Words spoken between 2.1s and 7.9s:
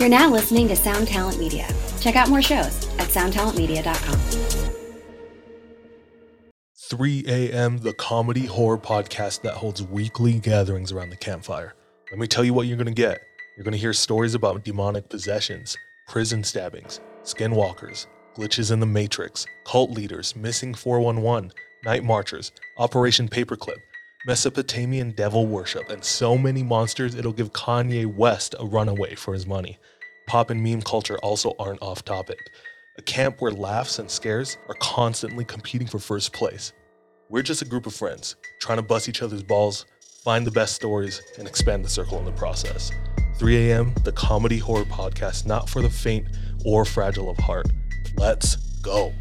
out more shows at soundtalentmedia.com. 3 a.m.,